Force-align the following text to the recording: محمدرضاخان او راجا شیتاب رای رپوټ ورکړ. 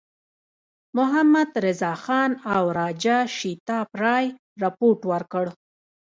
محمدرضاخان 0.97 2.31
او 2.53 2.63
راجا 2.79 3.17
شیتاب 3.37 3.87
رای 4.01 4.25
رپوټ 4.61 4.99
ورکړ. 5.11 5.45